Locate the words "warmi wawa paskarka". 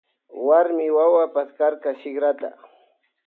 0.47-1.89